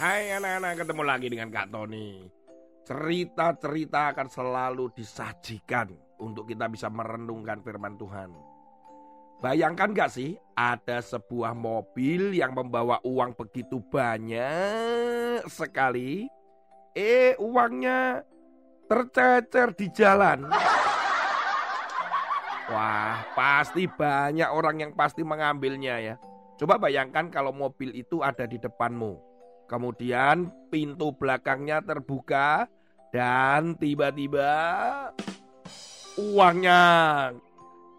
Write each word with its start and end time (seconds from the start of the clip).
Hai 0.00 0.32
anak-anak, 0.32 0.80
ketemu 0.80 1.02
lagi 1.04 1.28
dengan 1.28 1.52
Kak 1.52 1.76
Tony. 1.76 2.24
Cerita-cerita 2.88 4.16
akan 4.16 4.32
selalu 4.32 4.88
disajikan 4.96 5.92
untuk 6.16 6.48
kita 6.48 6.72
bisa 6.72 6.88
merenungkan 6.88 7.60
firman 7.60 8.00
Tuhan. 8.00 8.32
Bayangkan 9.44 9.92
gak 9.92 10.08
sih 10.08 10.40
ada 10.56 11.04
sebuah 11.04 11.52
mobil 11.52 12.32
yang 12.32 12.56
membawa 12.56 12.96
uang 13.04 13.36
begitu 13.36 13.84
banyak 13.92 15.44
sekali. 15.52 16.32
Eh 16.96 17.36
uangnya 17.36 18.24
tercecer 18.88 19.76
di 19.76 19.92
jalan. 19.92 20.48
Wah 22.72 23.20
pasti 23.36 23.84
banyak 23.84 24.48
orang 24.48 24.80
yang 24.80 24.92
pasti 24.96 25.20
mengambilnya 25.20 26.00
ya. 26.00 26.16
Coba 26.56 26.80
bayangkan 26.80 27.28
kalau 27.28 27.52
mobil 27.52 27.92
itu 27.92 28.24
ada 28.24 28.48
di 28.48 28.56
depanmu. 28.56 29.29
Kemudian 29.70 30.50
pintu 30.66 31.14
belakangnya 31.14 31.78
terbuka 31.78 32.66
dan 33.14 33.78
tiba-tiba 33.78 34.50
uangnya 36.18 36.82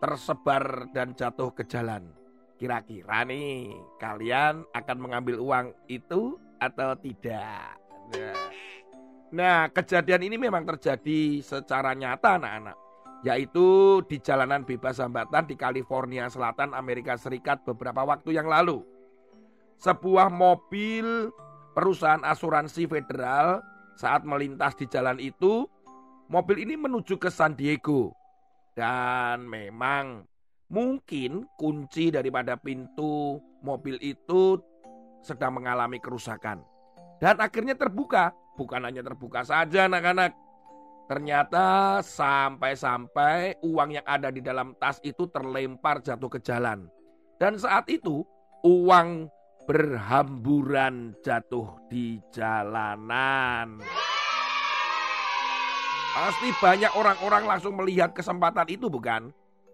tersebar 0.04 0.92
dan 0.92 1.16
jatuh 1.16 1.56
ke 1.56 1.64
jalan. 1.64 2.12
Kira-kira 2.60 3.24
nih 3.24 3.72
kalian 4.04 4.68
akan 4.76 4.98
mengambil 5.00 5.40
uang 5.40 5.72
itu 5.88 6.36
atau 6.60 6.92
tidak? 7.00 7.80
Nah, 9.32 9.72
kejadian 9.72 10.28
ini 10.28 10.36
memang 10.36 10.68
terjadi 10.68 11.40
secara 11.40 11.96
nyata 11.96 12.36
anak-anak. 12.36 12.78
Yaitu 13.24 14.02
di 14.12 14.20
jalanan 14.20 14.68
bebas 14.68 15.00
hambatan 15.00 15.48
di 15.48 15.56
California 15.56 16.28
Selatan 16.28 16.76
Amerika 16.76 17.16
Serikat 17.16 17.64
beberapa 17.64 18.04
waktu 18.04 18.36
yang 18.36 18.52
lalu. 18.52 18.84
Sebuah 19.80 20.28
mobil 20.28 21.32
perusahaan 21.72 22.24
asuransi 22.24 22.88
federal 22.88 23.64
saat 23.96 24.24
melintas 24.26 24.76
di 24.80 24.88
jalan 24.88 25.20
itu, 25.22 25.68
mobil 26.32 26.64
ini 26.64 26.76
menuju 26.80 27.20
ke 27.20 27.30
San 27.30 27.56
Diego. 27.56 28.16
Dan 28.72 29.52
memang 29.52 30.24
mungkin 30.72 31.44
kunci 31.60 32.08
daripada 32.10 32.56
pintu 32.56 33.44
mobil 33.60 34.00
itu 34.00 34.56
sedang 35.22 35.60
mengalami 35.60 36.00
kerusakan. 36.00 36.64
Dan 37.22 37.38
akhirnya 37.38 37.78
terbuka, 37.78 38.34
bukan 38.58 38.82
hanya 38.88 39.06
terbuka 39.06 39.46
saja 39.46 39.86
anak-anak. 39.86 40.34
Ternyata 41.06 42.00
sampai-sampai 42.00 43.60
uang 43.62 44.00
yang 44.00 44.08
ada 44.08 44.32
di 44.32 44.40
dalam 44.40 44.72
tas 44.80 44.98
itu 45.04 45.28
terlempar 45.28 46.00
jatuh 46.00 46.32
ke 46.32 46.40
jalan. 46.40 46.88
Dan 47.36 47.60
saat 47.60 47.86
itu 47.92 48.24
uang 48.64 49.28
berhamburan 49.66 51.14
jatuh 51.22 51.78
di 51.88 52.18
jalanan. 52.34 53.82
Pasti 56.12 56.52
banyak 56.60 56.92
orang-orang 56.92 57.44
langsung 57.48 57.80
melihat 57.80 58.12
kesempatan 58.12 58.68
itu 58.68 58.92
bukan? 58.92 59.32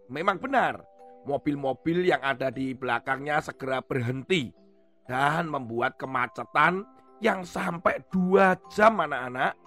Memang 0.07 0.37
benar, 0.37 0.85
mobil-mobil 1.25 2.05
yang 2.05 2.21
ada 2.21 2.53
di 2.53 2.77
belakangnya 2.77 3.41
segera 3.41 3.81
berhenti 3.81 4.53
dan 5.09 5.49
membuat 5.49 5.97
kemacetan 5.97 6.85
yang 7.17 7.41
sampai 7.41 7.97
dua 8.13 8.53
jam 8.69 9.01
anak-anak. 9.01 9.57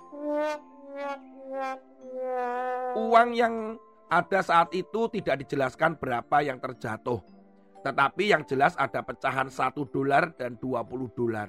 Uang 2.95 3.35
yang 3.35 3.75
ada 4.07 4.41
saat 4.43 4.71
itu 4.75 5.11
tidak 5.11 5.43
dijelaskan 5.47 5.99
berapa 5.99 6.43
yang 6.43 6.63
terjatuh. 6.63 7.40
Tetapi 7.81 8.25
yang 8.29 8.45
jelas 8.45 8.77
ada 8.77 9.01
pecahan 9.01 9.49
1 9.49 9.73
dolar 9.89 10.37
dan 10.37 10.61
20 10.61 11.17
dolar. 11.17 11.49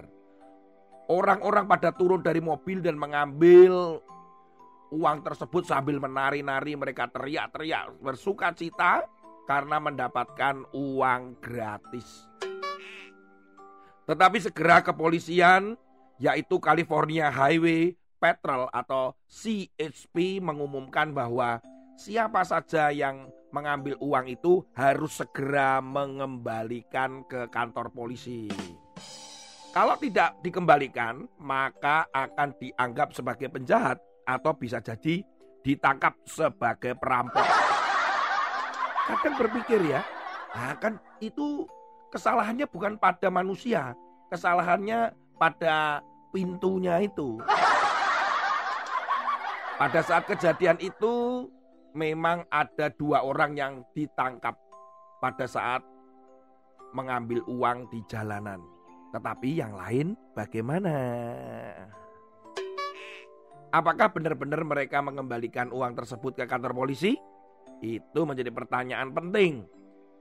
Orang-orang 1.12 1.68
pada 1.68 1.92
turun 1.92 2.24
dari 2.24 2.40
mobil 2.40 2.80
dan 2.80 2.96
mengambil 2.96 4.00
uang 4.92 5.18
tersebut 5.24 5.68
sambil 5.68 6.00
menari-nari 6.00 6.76
mereka 6.76 7.08
teriak-teriak 7.12 8.00
bersuka 8.00 8.56
cita 8.56 9.04
karena 9.44 9.80
mendapatkan 9.84 10.64
uang 10.72 11.40
gratis. 11.44 12.28
Tetapi 14.08 14.38
segera 14.40 14.80
kepolisian 14.80 15.76
yaitu 16.22 16.62
California 16.62 17.28
Highway 17.28 17.98
Patrol 18.22 18.70
atau 18.70 19.18
CHP 19.26 20.38
mengumumkan 20.40 21.10
bahwa 21.10 21.58
siapa 21.98 22.46
saja 22.46 22.94
yang 22.94 23.34
mengambil 23.52 24.00
uang 24.00 24.32
itu 24.32 24.64
harus 24.74 25.20
segera 25.20 25.84
mengembalikan 25.84 27.24
ke 27.28 27.48
kantor 27.52 27.92
polisi. 27.92 28.48
Kalau 29.72 29.96
tidak 29.96 30.36
dikembalikan, 30.44 31.24
maka 31.40 32.04
akan 32.12 32.52
dianggap 32.60 33.16
sebagai 33.16 33.48
penjahat 33.48 33.96
atau 34.28 34.52
bisa 34.52 34.84
jadi 34.84 35.24
ditangkap 35.64 36.12
sebagai 36.28 37.00
perampok. 37.00 37.48
Kadang 39.08 39.36
berpikir 39.40 39.80
ya, 39.88 40.04
nah 40.52 40.76
itu 41.24 41.64
kesalahannya 42.12 42.68
bukan 42.68 43.00
pada 43.00 43.32
manusia, 43.32 43.96
kesalahannya 44.28 45.16
pada 45.40 46.04
pintunya 46.36 47.00
itu. 47.04 47.40
Pada 49.80 50.00
saat 50.06 50.28
kejadian 50.30 50.78
itu, 50.78 51.48
memang 51.92 52.48
ada 52.48 52.92
dua 52.92 53.24
orang 53.24 53.56
yang 53.56 53.74
ditangkap 53.92 54.56
pada 55.20 55.46
saat 55.46 55.84
mengambil 56.92 57.44
uang 57.48 57.88
di 57.92 58.04
jalanan. 58.08 58.60
Tetapi 59.12 59.50
yang 59.60 59.76
lain 59.76 60.16
bagaimana? 60.36 60.94
Apakah 63.72 64.12
benar-benar 64.12 64.68
mereka 64.68 65.00
mengembalikan 65.00 65.72
uang 65.72 65.96
tersebut 65.96 66.36
ke 66.36 66.44
kantor 66.48 66.76
polisi? 66.76 67.16
Itu 67.80 68.28
menjadi 68.28 68.52
pertanyaan 68.52 69.16
penting. 69.16 69.64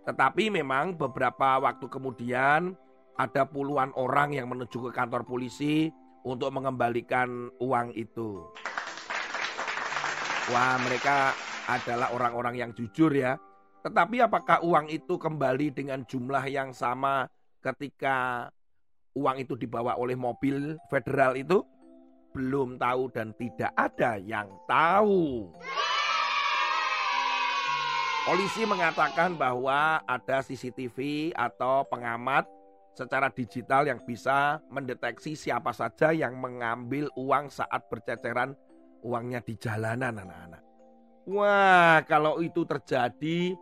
Tetapi 0.06 0.54
memang 0.54 0.94
beberapa 0.94 1.58
waktu 1.58 1.86
kemudian 1.90 2.74
ada 3.18 3.42
puluhan 3.44 3.90
orang 3.98 4.32
yang 4.32 4.46
menuju 4.48 4.88
ke 4.88 4.90
kantor 4.94 5.26
polisi 5.26 5.90
untuk 6.22 6.50
mengembalikan 6.54 7.50
uang 7.58 7.92
itu. 7.92 8.48
Wah, 10.50 10.80
mereka 10.82 11.36
adalah 11.78 12.10
orang-orang 12.10 12.58
yang 12.58 12.70
jujur 12.74 13.14
ya. 13.14 13.38
Tetapi 13.86 14.20
apakah 14.20 14.60
uang 14.66 14.90
itu 14.92 15.16
kembali 15.16 15.72
dengan 15.72 16.04
jumlah 16.04 16.44
yang 16.50 16.74
sama 16.74 17.30
ketika 17.62 18.48
uang 19.16 19.40
itu 19.40 19.56
dibawa 19.56 19.96
oleh 19.96 20.18
mobil 20.18 20.76
federal 20.90 21.38
itu? 21.38 21.64
Belum 22.30 22.78
tahu 22.78 23.10
dan 23.10 23.34
tidak 23.34 23.74
ada 23.74 24.20
yang 24.20 24.46
tahu. 24.70 25.50
Polisi 28.20 28.62
mengatakan 28.68 29.34
bahwa 29.34 29.98
ada 30.06 30.44
CCTV 30.44 31.30
atau 31.34 31.82
pengamat 31.88 32.46
secara 32.94 33.32
digital 33.32 33.88
yang 33.88 33.98
bisa 34.04 34.60
mendeteksi 34.70 35.34
siapa 35.34 35.74
saja 35.74 36.12
yang 36.14 36.38
mengambil 36.38 37.08
uang 37.16 37.50
saat 37.50 37.88
berceceran 37.90 38.54
uangnya 39.02 39.40
di 39.42 39.56
jalanan 39.56 40.20
anak-anak. 40.20 40.69
Wah, 41.28 42.00
kalau 42.08 42.40
itu 42.40 42.64
terjadi 42.64 43.52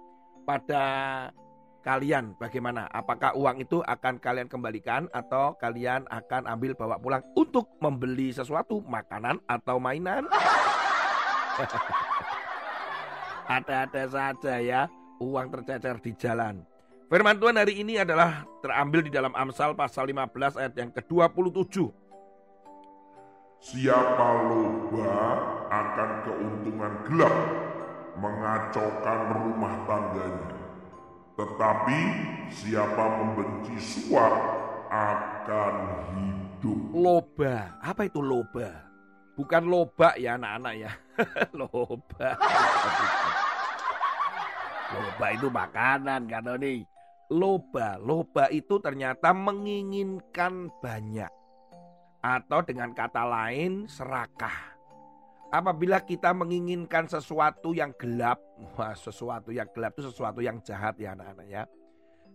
pada 0.46 0.84
kalian 1.82 2.38
bagaimana? 2.38 2.87
Apakah 2.94 3.34
uang 3.34 3.64
itu 3.66 3.82
akan 3.82 4.22
kalian 4.22 4.46
kembalikan 4.46 5.10
atau 5.10 5.58
kalian 5.58 6.06
akan 6.06 6.46
ambil 6.46 6.78
bawa 6.78 7.02
pulang 7.02 7.22
untuk 7.34 7.66
membeli 7.82 8.31
sesuatu, 8.31 8.78
makanan 8.87 9.43
atau 9.50 9.82
mainan? 9.82 10.28
Ada-ada 13.58 14.05
saja 14.06 14.55
ya 14.62 14.87
uang 15.19 15.50
tercecer 15.50 15.99
di 15.99 16.12
jalan. 16.14 16.62
Firman 17.08 17.40
Tuhan 17.40 17.56
hari 17.56 17.81
ini 17.81 17.96
adalah 17.96 18.44
terambil 18.60 19.00
di 19.00 19.08
dalam 19.08 19.32
Amsal 19.32 19.72
pasal 19.72 20.12
15 20.12 20.60
ayat 20.60 20.75
yang 20.76 20.90
ke-27. 20.93 21.88
Siapa 23.58 24.28
loba 24.46 25.14
akan 25.66 26.10
keuntungan 26.22 26.94
gelap, 27.10 27.37
mengacaukan 28.14 29.19
rumah 29.34 29.75
tangganya. 29.82 30.62
Tetapi 31.34 31.99
siapa 32.55 33.05
membenci 33.19 33.75
suap 33.82 34.34
akan 34.94 35.75
hidup. 36.14 36.78
Loba, 36.94 37.82
apa 37.82 38.06
itu 38.06 38.22
loba? 38.22 38.87
Bukan 39.34 39.66
loba 39.66 40.14
ya 40.14 40.38
anak-anak 40.38 40.75
ya. 40.78 40.93
loba. 41.58 42.31
loba 44.94 45.26
itu 45.34 45.46
makanan 45.50 46.31
kan 46.31 46.46
nih. 46.62 46.87
Loba, 47.34 47.99
loba 47.99 48.55
itu 48.55 48.78
ternyata 48.78 49.34
menginginkan 49.34 50.70
banyak. 50.78 51.38
Atau 52.19 52.67
dengan 52.67 52.91
kata 52.91 53.23
lain 53.23 53.87
serakah. 53.87 54.75
Apabila 55.49 56.03
kita 56.05 56.37
menginginkan 56.37 57.09
sesuatu 57.09 57.73
yang 57.73 57.97
gelap, 57.97 58.37
wah 58.76 58.93
sesuatu 58.93 59.49
yang 59.49 59.70
gelap 59.73 59.97
itu 59.97 60.12
sesuatu 60.12 60.44
yang 60.44 60.61
jahat 60.61 60.99
ya 61.00 61.17
anak-anak 61.17 61.47
ya. 61.49 61.65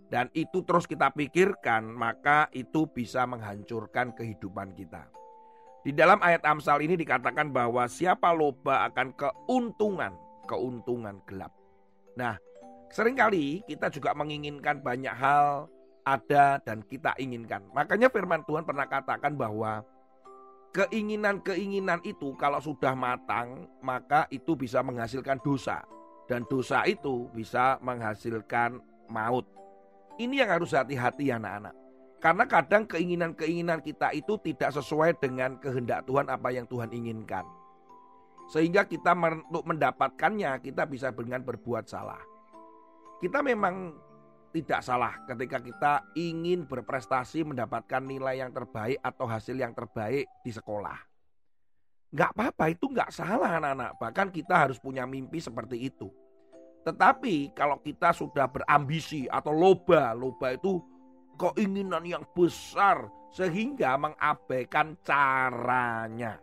Dan 0.10 0.30
itu 0.34 0.66
terus 0.66 0.90
kita 0.90 1.14
pikirkan, 1.14 1.90
maka 1.94 2.50
itu 2.54 2.90
bisa 2.90 3.26
menghancurkan 3.30 4.14
kehidupan 4.18 4.74
kita. 4.74 5.10
Di 5.84 5.92
dalam 5.92 6.22
ayat 6.24 6.48
Amsal 6.48 6.80
ini 6.80 6.96
dikatakan 6.96 7.52
bahwa 7.52 7.84
siapa 7.92 8.32
loba 8.32 8.88
akan 8.88 9.14
keuntungan, 9.20 10.16
keuntungan 10.48 11.20
gelap. 11.28 11.52
Nah, 12.16 12.40
sering 12.88 13.18
kali 13.20 13.66
kita 13.68 13.92
juga 13.92 14.16
menginginkan 14.16 14.80
banyak 14.80 15.12
hal 15.12 15.68
ada 16.04 16.60
dan 16.64 16.84
kita 16.84 17.16
inginkan. 17.20 17.64
Makanya 17.72 18.12
firman 18.12 18.44
Tuhan 18.44 18.68
pernah 18.68 18.88
katakan 18.88 19.36
bahwa 19.36 19.84
keinginan-keinginan 20.76 22.04
itu 22.04 22.36
kalau 22.36 22.60
sudah 22.60 22.92
matang, 22.94 23.68
maka 23.80 24.28
itu 24.30 24.54
bisa 24.56 24.84
menghasilkan 24.84 25.40
dosa. 25.40 25.82
Dan 26.28 26.48
dosa 26.48 26.88
itu 26.88 27.28
bisa 27.36 27.80
menghasilkan 27.84 28.80
maut. 29.12 29.44
Ini 30.20 30.46
yang 30.46 30.60
harus 30.60 30.72
hati-hati 30.72 31.34
anak-anak. 31.34 31.76
Karena 32.24 32.48
kadang 32.48 32.88
keinginan-keinginan 32.88 33.84
kita 33.84 34.16
itu 34.16 34.40
tidak 34.40 34.72
sesuai 34.72 35.20
dengan 35.20 35.60
kehendak 35.60 36.08
Tuhan 36.08 36.32
apa 36.32 36.56
yang 36.56 36.64
Tuhan 36.64 36.88
inginkan. 36.96 37.44
Sehingga 38.48 38.88
kita 38.88 39.12
untuk 39.12 39.68
mendapatkannya 39.68 40.56
kita 40.64 40.88
bisa 40.88 41.12
dengan 41.12 41.44
berbuat 41.44 41.84
salah. 41.88 42.20
Kita 43.20 43.44
memang 43.44 43.96
tidak 44.54 44.86
salah 44.86 45.18
ketika 45.26 45.58
kita 45.58 45.94
ingin 46.14 46.70
berprestasi 46.70 47.42
mendapatkan 47.42 48.06
nilai 48.06 48.46
yang 48.46 48.54
terbaik 48.54 49.02
atau 49.02 49.26
hasil 49.26 49.58
yang 49.58 49.74
terbaik 49.74 50.30
di 50.46 50.52
sekolah. 50.54 50.96
Nggak 52.14 52.30
apa-apa 52.38 52.66
itu 52.70 52.86
nggak 52.94 53.10
salah 53.10 53.58
anak-anak. 53.58 53.98
Bahkan 53.98 54.28
kita 54.30 54.54
harus 54.54 54.78
punya 54.78 55.10
mimpi 55.10 55.42
seperti 55.42 55.90
itu. 55.90 56.14
Tetapi 56.86 57.58
kalau 57.58 57.82
kita 57.82 58.14
sudah 58.14 58.46
berambisi 58.46 59.26
atau 59.26 59.50
loba, 59.50 60.14
loba 60.14 60.54
itu 60.54 60.78
keinginan 61.42 62.06
yang 62.06 62.22
besar 62.38 63.10
sehingga 63.34 63.98
mengabaikan 63.98 64.94
caranya. 65.02 66.38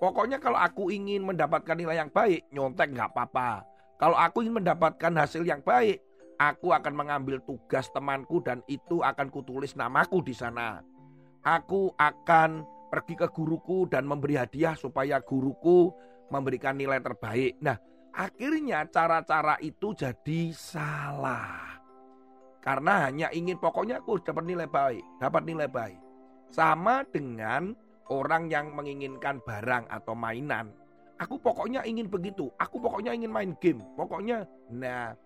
Pokoknya 0.00 0.40
kalau 0.40 0.56
aku 0.56 0.88
ingin 0.88 1.20
mendapatkan 1.20 1.76
nilai 1.76 2.00
yang 2.00 2.08
baik, 2.08 2.48
nyontek 2.48 2.96
nggak 2.96 3.12
apa-apa. 3.12 3.68
Kalau 4.00 4.16
aku 4.16 4.44
ingin 4.44 4.64
mendapatkan 4.64 5.12
hasil 5.12 5.44
yang 5.44 5.60
baik, 5.60 6.00
aku 6.36 6.72
akan 6.72 6.94
mengambil 6.94 7.40
tugas 7.44 7.88
temanku 7.92 8.40
dan 8.44 8.60
itu 8.68 9.00
akan 9.00 9.28
kutulis 9.32 9.76
namaku 9.76 10.20
di 10.24 10.36
sana. 10.36 10.80
Aku 11.46 11.94
akan 11.96 12.64
pergi 12.90 13.14
ke 13.18 13.28
guruku 13.30 13.86
dan 13.90 14.06
memberi 14.06 14.38
hadiah 14.38 14.74
supaya 14.74 15.20
guruku 15.22 15.90
memberikan 16.30 16.74
nilai 16.74 16.98
terbaik. 16.98 17.58
Nah, 17.62 17.78
akhirnya 18.14 18.86
cara-cara 18.90 19.58
itu 19.62 19.94
jadi 19.94 20.50
salah. 20.54 21.78
Karena 22.62 23.06
hanya 23.06 23.30
ingin 23.30 23.62
pokoknya 23.62 24.02
aku 24.02 24.18
dapat 24.18 24.42
nilai 24.42 24.66
baik, 24.66 25.04
dapat 25.22 25.42
nilai 25.46 25.70
baik. 25.70 26.00
Sama 26.50 27.06
dengan 27.06 27.74
orang 28.10 28.50
yang 28.50 28.74
menginginkan 28.74 29.38
barang 29.46 29.86
atau 29.86 30.18
mainan. 30.18 30.74
Aku 31.16 31.38
pokoknya 31.40 31.86
ingin 31.86 32.10
begitu, 32.10 32.50
aku 32.58 32.82
pokoknya 32.82 33.14
ingin 33.14 33.32
main 33.32 33.54
game. 33.62 33.80
Pokoknya, 33.96 34.44
nah 34.68 35.16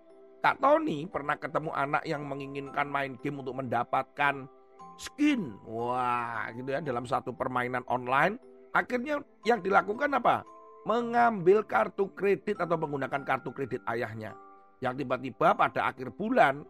Kak 0.40 0.56
Tony 0.56 1.04
pernah 1.04 1.36
ketemu 1.36 1.70
anak 1.76 2.02
yang 2.08 2.24
menginginkan 2.24 2.88
main 2.88 3.20
game 3.20 3.44
untuk 3.44 3.60
mendapatkan 3.60 4.48
skin. 4.96 5.52
Wah, 5.68 6.48
gitu 6.56 6.72
ya 6.72 6.80
dalam 6.80 7.04
satu 7.04 7.36
permainan 7.36 7.84
online. 7.88 8.40
Akhirnya 8.72 9.20
yang 9.44 9.60
dilakukan 9.60 10.16
apa? 10.16 10.40
Mengambil 10.88 11.60
kartu 11.68 12.08
kredit 12.16 12.56
atau 12.56 12.80
menggunakan 12.80 13.20
kartu 13.20 13.52
kredit 13.52 13.84
ayahnya. 13.84 14.32
Yang 14.80 15.04
tiba-tiba 15.04 15.52
pada 15.52 15.92
akhir 15.92 16.08
bulan 16.16 16.64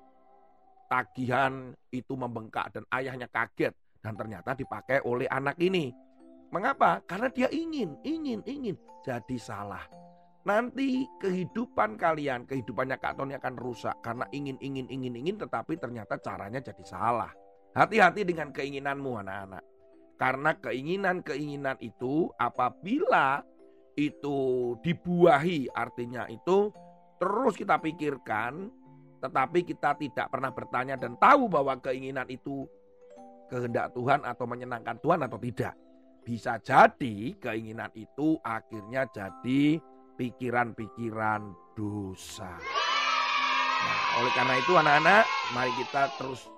tagihan 0.90 1.70
itu 1.94 2.18
membengkak 2.18 2.74
dan 2.74 2.82
ayahnya 2.90 3.30
kaget 3.30 3.70
dan 4.02 4.18
ternyata 4.18 4.58
dipakai 4.58 4.98
oleh 5.06 5.30
anak 5.30 5.54
ini. 5.62 5.94
Mengapa? 6.50 6.98
Karena 7.06 7.30
dia 7.30 7.46
ingin, 7.54 7.94
ingin, 8.02 8.42
ingin 8.42 8.74
jadi 9.06 9.38
salah. 9.38 9.86
Nanti 10.40 11.04
kehidupan 11.20 12.00
kalian, 12.00 12.48
kehidupannya 12.48 12.96
Kak 12.96 13.20
Tony 13.20 13.36
akan 13.36 13.60
rusak 13.60 14.00
karena 14.00 14.24
ingin, 14.32 14.56
ingin, 14.64 14.88
ingin, 14.88 15.12
ingin 15.12 15.36
tetapi 15.36 15.76
ternyata 15.76 16.16
caranya 16.16 16.64
jadi 16.64 16.80
salah. 16.80 17.28
Hati-hati 17.76 18.24
dengan 18.24 18.48
keinginanmu 18.48 19.20
anak-anak. 19.20 19.64
Karena 20.16 20.52
keinginan-keinginan 20.56 21.76
itu 21.80 22.32
apabila 22.40 23.44
itu 23.96 24.38
dibuahi 24.80 25.68
artinya 25.76 26.24
itu 26.28 26.72
terus 27.20 27.52
kita 27.58 27.76
pikirkan 27.76 28.72
tetapi 29.20 29.60
kita 29.68 29.92
tidak 30.00 30.32
pernah 30.32 30.48
bertanya 30.48 30.96
dan 30.96 31.20
tahu 31.20 31.52
bahwa 31.52 31.76
keinginan 31.84 32.24
itu 32.32 32.64
kehendak 33.52 33.92
Tuhan 33.92 34.24
atau 34.24 34.48
menyenangkan 34.48 34.96
Tuhan 35.04 35.20
atau 35.20 35.36
tidak. 35.36 35.76
Bisa 36.24 36.56
jadi 36.64 37.36
keinginan 37.36 37.92
itu 37.92 38.40
akhirnya 38.40 39.04
jadi 39.12 39.76
pikiran-pikiran 40.20 41.56
dosa. 41.72 42.60
Nah, 43.80 44.00
oleh 44.20 44.32
karena 44.36 44.54
itu 44.60 44.72
anak-anak, 44.76 45.24
mari 45.56 45.72
kita 45.80 46.12
terus 46.20 46.52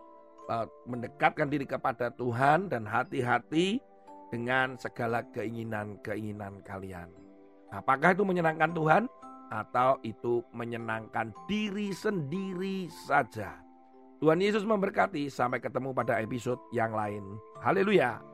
uh, 0.51 0.67
mendekatkan 0.91 1.47
diri 1.47 1.63
kepada 1.63 2.11
Tuhan 2.19 2.67
dan 2.67 2.83
hati-hati 2.83 3.79
dengan 4.35 4.75
segala 4.75 5.23
keinginan-keinginan 5.31 6.67
kalian. 6.67 7.07
Apakah 7.71 8.19
itu 8.19 8.27
menyenangkan 8.27 8.75
Tuhan? 8.75 9.07
atau 9.53 10.01
itu 10.01 10.41
menyenangkan 10.57 11.29
diri 11.45 11.93
sendiri 11.93 12.89
saja. 13.05 13.61
Tuhan 14.25 14.41
Yesus 14.41 14.65
memberkati. 14.65 15.29
Sampai 15.29 15.61
ketemu 15.61 15.93
pada 15.93 16.17
episode 16.25 16.59
yang 16.73 16.97
lain. 16.97 17.21
Haleluya. 17.61 18.32